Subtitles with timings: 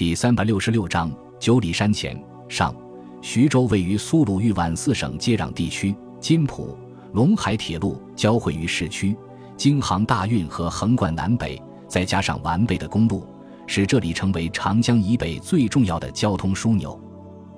[0.00, 2.18] 第三百六十六章九里山前
[2.48, 2.74] 上。
[3.20, 6.74] 徐州位于苏鲁豫皖四省接壤地区，津浦、
[7.12, 9.14] 陇海铁路交汇于市区，
[9.58, 13.26] 京杭大运河横贯南北，再加上完备的公路，
[13.66, 16.98] 使这里成为长江以北最重要的交通枢纽。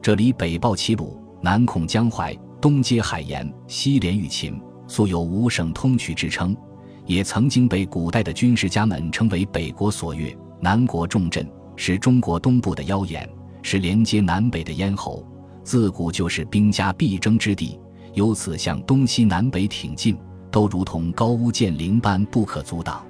[0.03, 6.57] 这里北抱齐鲁，南控江淮，东接海盐，西连豫秦，素有五省通衢之称，
[7.07, 13.29] 也曾经被古代的军事家们称为北国锁钥、南国重镇，是中国东部的腰眼，
[13.63, 15.27] 是连接南北的咽喉。
[15.65, 17.79] 自古就是兵家必争之地，
[18.15, 20.17] 由此向东西南北挺进，
[20.51, 23.05] 都如同高屋建瓴般不可阻挡。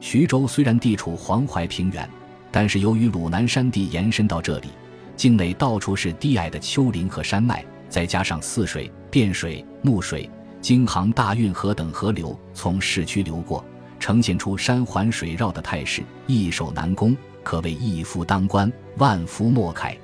[0.00, 2.08] 徐州虽然地处黄淮平原，
[2.50, 4.68] 但是由于鲁南山地延伸到这里，
[5.16, 10.28] 境内到处是低矮的丘陵和山脉，再加上泗水、汴水、木水、
[10.60, 13.64] 京杭大运河等河流从市区流过，
[14.00, 19.96] 呈现出山环水绕的态势，易守难攻，可谓一夫当关，万夫莫开。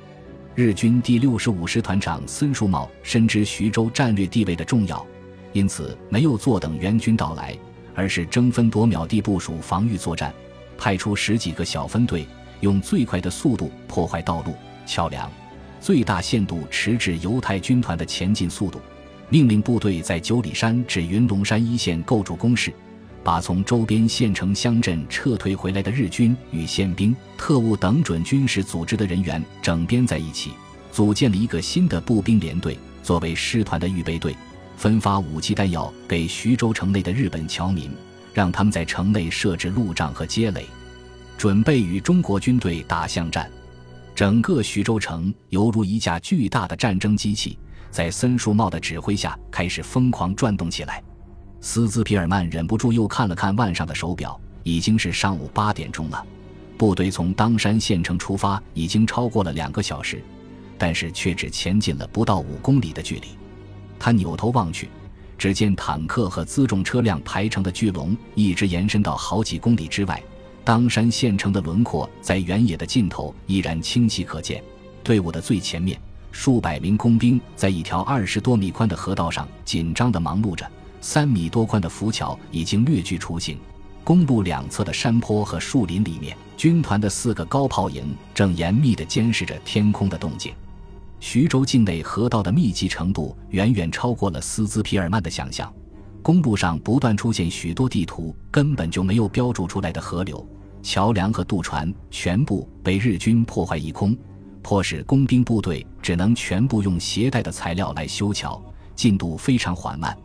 [0.54, 5.06] 日军第六十五师团长孙树茂深知徐州战略地位的重要，
[5.52, 7.56] 因此没有坐等援军到来，
[7.94, 10.34] 而是争分夺秒地部署防御作战，
[10.76, 12.26] 派出十几个小分队，
[12.60, 15.30] 用最快的速度破坏道路、桥梁，
[15.80, 18.80] 最大限度迟滞犹太军团的前进速度，
[19.28, 22.72] 命令部队在九里山至云龙山一线构筑工事。
[23.24, 30.52] 把从周边县城乡镇撤退回来的日军与宪兵、特务等准军事组织的人员整编在一起，
[30.90, 34.34] 组建了一个新的步兵连队，作为师团的预备队，
[34.76, 37.90] 分发武器弹药给徐州城内的日本侨民，
[38.32, 40.64] 让他们在城内设置路障和街垒，
[41.36, 43.50] 准备与中国军队打巷战。
[44.14, 47.58] 整个徐州城犹如一架巨大的战争机器，
[47.90, 51.02] 在森树茂的指挥下开始疯狂转动起来。
[51.60, 56.24] 斯兹皮尔曼忍不住又看了看腕上的手表，已经是上午八点钟了。
[56.76, 60.22] 部队从当山县城出发已经超过了两个小时，
[60.78, 63.28] 但是却只前进了不到五公里的距离。
[63.98, 64.88] 他扭头望去，
[65.36, 70.22] 只见坦克和辎重车辆排成的巨龙一直延伸到好几公里之外。
[70.64, 74.62] 当山县城的轮廓在原野的尽头依然清晰可见。
[75.02, 80.64] 队伍的最前面，数百名工兵在一条二十多米宽的河道上紧张地忙碌着。
[81.00, 83.58] 三米多宽的浮桥已经略具雏形，
[84.04, 90.52] 公路两侧的山坡和树林里面，军团的四个高炮营正严密地监视着天空的动静。
[91.20, 95.72] 徐州境内河道的密集程度远远超过了斯兹皮尔曼的想象，
[96.22, 100.46] 公路上不断出现许多地图根本就没有标注出来的河流、
[100.82, 104.16] 桥梁和渡船，全部被日军破坏一空，
[104.62, 108.62] 迫使工兵部队只能全部用携带的材料来修桥，
[108.94, 110.16] 进度非常缓慢。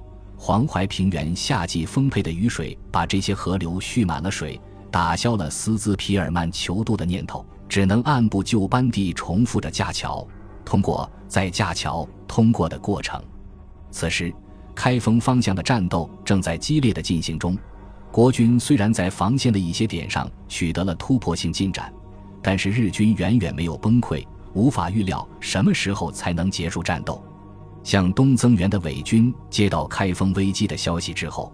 [0.45, 4.59] 黄淮平原夏季丰沛的雨水把这些河流蓄满了水，
[4.91, 10.27] 打消了斯兹皮尔曼求渡的念头，只能按部就班地重复着架桥、
[10.65, 13.23] 通过、再架桥、通过的过程。
[13.89, 14.33] 此时，
[14.75, 17.57] 开封方向的战斗正在激烈的进行中。
[18.11, 21.89] 国军虽然在防线的一些点上取得了突破性进展，
[22.41, 24.21] 但是日军远远没有崩溃，
[24.53, 27.23] 无法预料什么时候才能结束战斗。
[27.83, 31.53] 向东增援的伪军接到开封危机的消息之后，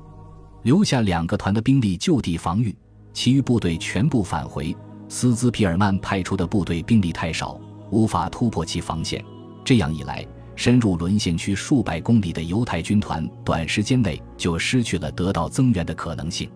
[0.63, 2.75] 留下两个团的兵力就地防御，
[3.13, 4.75] 其余部队全部返回。
[5.07, 9.23] 斯兹皮尔曼派出的部队兵力太少，无法突破其防线。
[9.65, 10.23] 这样一来，
[10.55, 16.47] 深入沦陷区数百公里的犹太军团短时间内就失去了得到增援的可能性。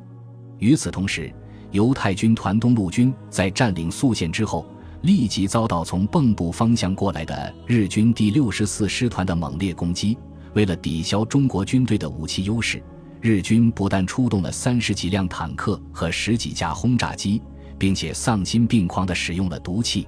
[0.59, 1.33] 与此同时，
[1.71, 4.65] 犹太军团东路军在占领宿县之后。
[5.03, 10.17] 立即遭到从蚌埠方向过来的日军第六十四师团的猛烈攻击。
[10.53, 12.81] 为了抵消中国军队的武器优势，
[13.19, 17.41] 日军不但出动了三十几辆坦克和十几架轰炸机，
[17.77, 20.07] 并且丧心病狂地使用了毒气。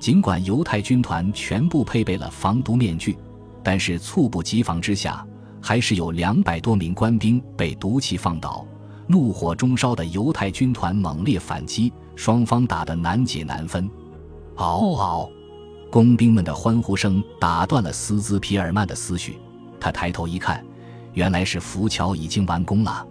[0.00, 3.16] 尽管犹太军团全部配备了防毒面具，
[3.62, 5.24] 但是猝不及防之下，
[5.62, 8.66] 还是有两百多名官兵被毒气放倒。
[9.06, 13.88] 怒火中烧的犹太军团猛烈反击，双方打得难解难分。
[14.56, 15.28] 嗷嗷！
[15.90, 19.38] 工兵们的欢呼声打断了斯兹皮尔曼的思绪。
[19.80, 20.64] 他抬头一看，
[21.12, 23.06] 原来是浮桥已经完工了。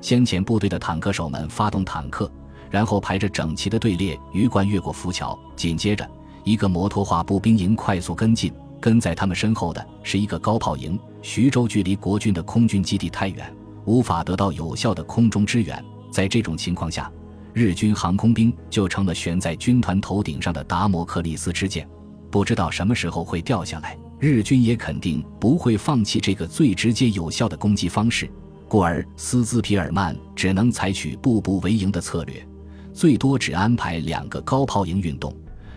[0.00, 2.30] 先遣部队的坦克手们发动坦克，
[2.70, 5.38] 然后排着整齐的队列鱼贯越过浮桥。
[5.56, 6.08] 紧接着，
[6.44, 10.98] 一个摩托化步兵营快速跟进，跟在他们身后的是一个高炮营。
[11.20, 13.54] 徐州距离国军的空军基地太远，
[13.84, 15.84] 无法得到有效的空中支援。
[16.10, 17.12] 在这种情况下，
[17.52, 21.88] 日军航空兵就成了悬在军团头顶上的达摩克利斯之剑，
[22.30, 23.96] 不知道什么时候会掉下来。
[24.20, 28.28] 日军也肯定不会放弃这个最直接有效的攻击方式，
[28.68, 32.44] 故而斯兹皮尔曼只能采取步步为营的策略，
[32.92, 35.32] 最多只安排两个高炮营运动，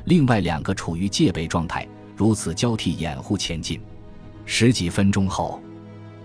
[0.05, 3.79] 另外两个处于戒备状态，如此交替掩护前进。
[4.43, 5.61] 十几分钟后，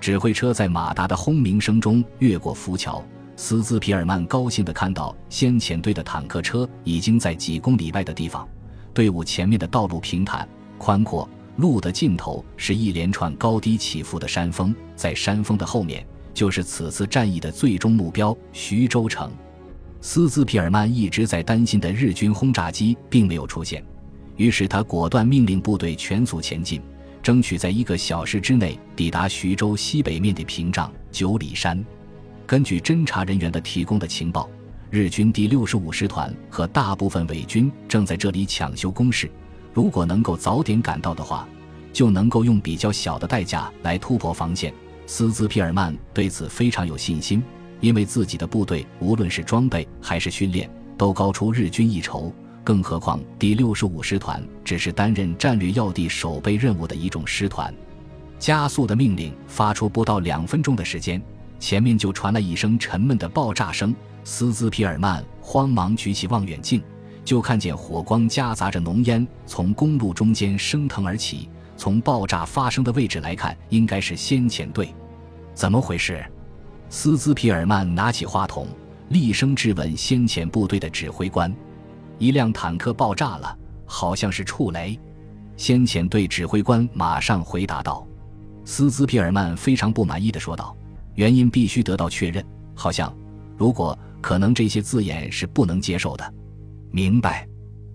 [0.00, 3.04] 指挥车在马达的轰鸣声中越过浮桥。
[3.38, 8.48] 斯兹皮尔曼高兴地看到先遣队的坦克车已经在几公里外的地方。
[8.94, 10.48] 队伍前面的道路平坦
[10.78, 19.30] 宽阔，路的尽头是一连串高低起伏的山峰，在山峰的后面就是此次战役的最终目标——徐州城。
[20.00, 23.84] 斯兹皮尔曼一直在担心的日军轰炸机并没有出现，
[24.36, 26.80] 于是他果断命令部队全速前进，
[27.22, 31.84] 争取在一个小时之内抵达徐州西北面的屏障九里山。
[32.46, 34.48] 根据侦查人员的提供的情报，
[34.88, 39.28] 日军第六十五师团和大部分伪军正在这里抢修工事。
[39.74, 41.46] 如果能够早点赶到的话，
[41.92, 44.72] 就能够用比较小的代价来突破防线。
[45.06, 47.42] 斯兹皮尔曼对此非常有信心，
[47.80, 52.32] 因为自己的部队无论是装备还是训练都高出日军一筹。
[52.62, 57.74] 更何况第六十五师团只是担任战略要地守备任务的一种师团。
[58.38, 61.20] 加速的命令发出不到两分钟的时间。
[61.58, 63.94] 前面就传来一声沉闷的爆炸声，
[64.24, 66.82] 斯兹皮尔曼慌忙举起望远镜，
[67.24, 71.48] 就看见火光夹杂着浓烟从公路中间升腾而起。
[71.76, 74.94] 从爆炸发生的位置来看，应该是先遣队。
[75.54, 76.24] 怎么回事？
[76.88, 78.66] 斯兹皮尔曼拿起话筒，
[79.08, 81.54] 厉声质问先遣部队的指挥官
[82.18, 84.98] ：“一辆坦克爆炸了，好像是触雷。”
[85.56, 88.06] 先遣队指挥官马上回答道。
[88.64, 90.76] 斯兹皮尔曼非常不满意的说道。
[91.16, 93.14] 原因必须得到确认，好像，
[93.56, 96.34] 如果可能，这些字眼是不能接受的。
[96.90, 97.46] 明白，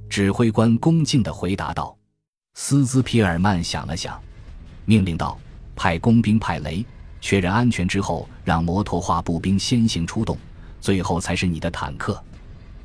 [0.09, 1.95] 指挥官恭敬地回答道。
[2.55, 4.21] 斯兹皮尔曼想了想，
[4.85, 5.39] 命令道
[5.75, 6.85] ：“派工兵派雷，
[7.21, 10.37] 确认安全之后，让摩托化步兵先行出动，
[10.79, 12.21] 最后才是你的坦克。”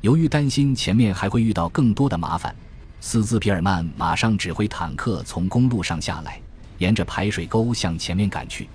[0.01, 2.55] 由于担心前面还会遇到更多的麻烦，
[3.01, 6.39] 斯兹皮尔曼马上指挥坦克从公路上下来，
[6.77, 8.69] 沿着排水沟向前面赶去。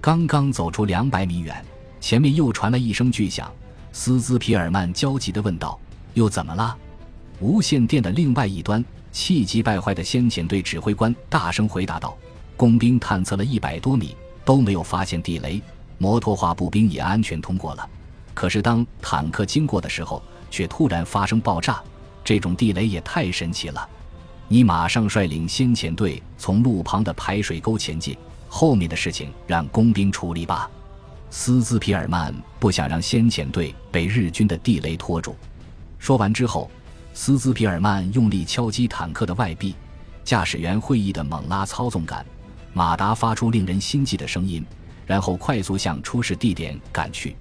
[0.00, 1.64] 刚刚走出两百米远，
[2.00, 3.50] 前面又传来一声巨响。
[3.92, 5.78] 斯兹皮尔曼焦急地问道
[6.14, 6.76] ：“又怎么了？”
[7.40, 12.16] 无线电的另外一端，气急败坏的先遣队指挥官大声回答道
[12.56, 15.60] ：“工兵探测了一百多米，都没有发现地雷，
[15.98, 17.88] 摩托化步兵也安全通过了。
[18.34, 21.82] 可是当坦克经过的时候，却突然发生爆炸。
[22.22, 23.88] 这种地雷也太神奇了！
[24.46, 28.16] 你马上率领先遣队从路旁的排水沟前进。”
[28.48, 30.68] 后面的事情让工兵处理吧。
[31.30, 35.36] 斯兹皮尔曼不想让先遣队被日军的地雷拖住。
[35.98, 36.70] 说完之后，
[37.12, 39.74] 斯兹皮尔曼用力敲击坦克的外壁，
[40.24, 42.24] 驾驶员会意的猛拉操纵杆，
[42.72, 44.64] 马达发出令人心悸的声音，
[45.06, 47.36] 然后快速向出事地点赶去。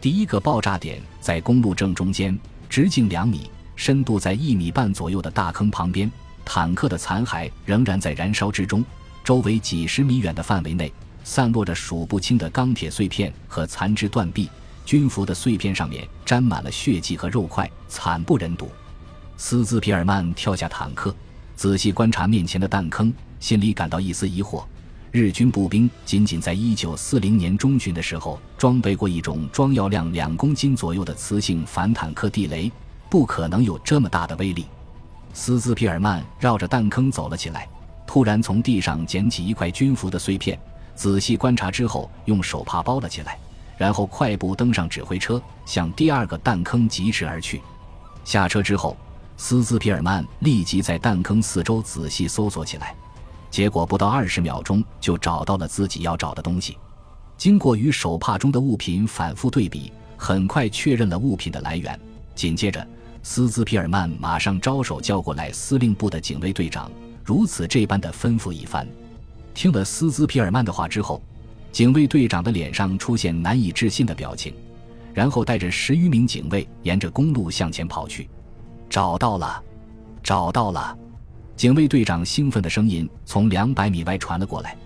[0.00, 2.36] 第一个爆炸点在公路正中间，
[2.68, 6.10] 直径两米、深度在一米半左右的大坑旁边，
[6.44, 8.84] 坦克的残骸仍然在燃烧之中。
[9.30, 10.92] 周围几十米远的范围内，
[11.22, 14.50] 散落着数不清的钢铁碎片和残肢断臂，
[14.84, 18.68] 军服的碎片上面沾满了血迹和肉块，惨不忍睹。
[19.36, 21.14] 斯兹皮尔曼跳下坦克，
[21.54, 24.64] 仔细观察面前的弹坑，心里感到一丝疑惑：
[25.12, 32.68] 日军步兵仅仅在一九四零年中旬的时候装备过一种装药量两公斤左右的磁性反坦克地雷，
[33.08, 34.66] 不可能有这么大的威力。
[35.32, 37.68] 斯兹皮尔曼绕着弹坑走了起来。
[38.12, 40.58] 突然从地上捡起一块军服的碎片，
[40.96, 43.38] 仔细观察之后，用手帕包了起来，
[43.78, 47.62] 然后快步登上指挥车，向第二个弹坑疾驰而去。
[48.24, 48.96] 下车之后，
[49.36, 52.96] 斯兹皮尔曼立即在弹坑四周仔细搜索起来，
[53.48, 56.76] 结果不到二十秒钟就找到了自己要找的东西。
[57.36, 61.96] 经过与手帕中的物品反复对比，很快确认了物品的来源。
[62.34, 62.84] 紧接着，
[63.22, 66.90] 斯兹皮尔曼马上招手叫过来司令部的警卫队长。
[67.24, 68.86] 如此这般的吩咐一番，
[69.54, 71.22] 听了斯兹皮尔曼的话之后，
[71.70, 74.52] 警卫队长的脸上出现难以置信的表情，
[75.14, 78.28] 然后带着十余名警卫沿着公路向前跑去。
[78.88, 79.62] 找到了，
[80.22, 80.96] 找到了！
[81.56, 84.76] 警卫队长兴奋的声音从两百米外传了过来，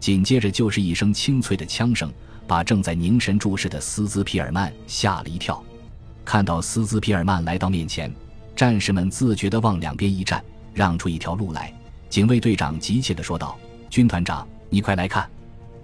[0.00, 2.12] 紧接着就是一声清脆的枪声，
[2.46, 5.62] 把正在凝神注视的斯兹皮尔曼吓了一跳。
[6.24, 8.12] 看到斯兹皮尔曼来到面前，
[8.56, 11.72] 战士们自觉地往两边一站，让出一条路来。
[12.12, 15.26] 警卫队长急切地说道：“军团长，你快来看！”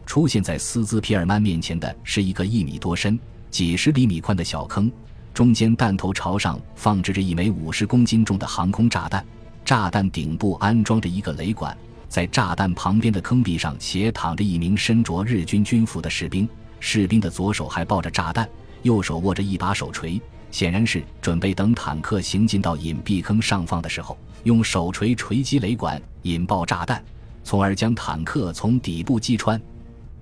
[0.04, 3.18] 出现在斯兹皮尔曼面前的是一个一米多深、
[3.50, 4.92] 几十厘米宽的小坑，
[5.32, 9.24] 中间弹头朝上放置着一枚五十公斤重的航空炸弹，
[9.64, 11.74] 炸弹顶部安装着一个雷管，
[12.10, 16.46] 在炸弹旁边的坑壁上斜躺着一名身着日军军服的士兵，
[16.78, 18.46] 士兵的左手还抱着炸弹，
[18.82, 20.20] 右手握着一把手锤，
[20.50, 27.02] 显然是准备等坦克行进到隐蔽坑上方的时候，用手锤锤击雷管，引爆炸弹，
[27.44, 29.60] 从而将坦克从底部击穿。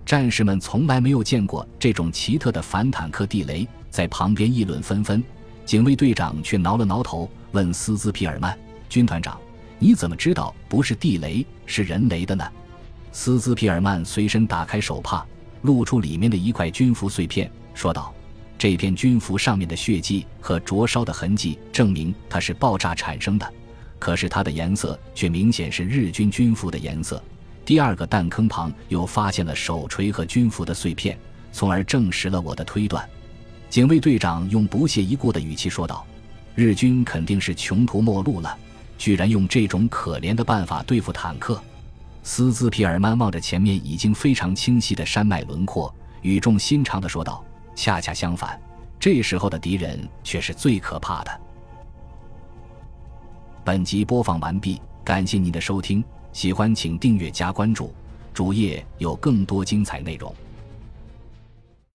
[0.04, 5.22] 战士们从来没有见过这种奇特的反坦克地雷，在旁边议论纷纷。
[5.64, 8.56] 警卫队长却挠了挠头，问斯兹皮尔曼
[8.88, 9.36] 军团长
[9.80, 12.44] ：“你怎么知道不是地雷，是人雷的呢？”
[13.10, 15.26] 斯兹皮尔曼随身打开手帕，
[15.62, 18.14] 露出里面的一块军服碎片，说道
[18.58, 23.52] ：“这片军服上面的血迹和灼烧的痕迹，证明它是爆炸产生的。
[23.98, 27.22] 可是它的颜色却明显是日军军服的颜色。”
[27.64, 31.18] 第二个弹坑旁又发现了手锤和军服的碎片，
[31.50, 33.04] 从而证实了我的推断。
[33.68, 36.06] 警卫队长用不屑一顾的语气说道
[36.54, 38.56] ：“日军肯定是穷途末路了，
[38.96, 41.60] 居然用这种可怜的办法对付坦克。”
[42.22, 47.44] 斯兹皮尔曼望着前面已经非常清晰的山脉轮廓，语重心长的说道
[47.76, 48.60] ：“恰恰相反，
[48.98, 51.40] 这时候的敌人却是最可怕的。”
[53.64, 56.02] 本集播放完毕，感谢您的收听。
[56.32, 57.94] 喜欢请订阅加关注，
[58.34, 60.34] 主页有更多精彩内容。